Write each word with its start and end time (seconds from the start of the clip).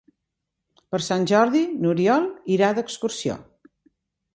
Per 0.95 1.01
Sant 1.09 1.29
Jordi 1.33 1.63
n'Oriol 1.85 2.29
irà 2.59 2.75
d'excursió. 2.79 3.41